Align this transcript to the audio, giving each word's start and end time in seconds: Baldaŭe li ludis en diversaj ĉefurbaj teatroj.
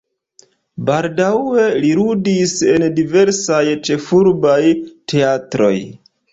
Baldaŭe 0.87 1.65
li 1.83 1.91
ludis 1.99 2.55
en 2.77 2.87
diversaj 3.01 3.61
ĉefurbaj 3.91 4.59
teatroj. 5.15 5.75